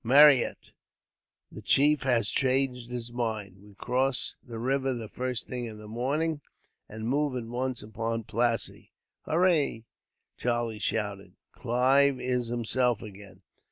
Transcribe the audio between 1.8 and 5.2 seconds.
has changed his mind. We cross the river the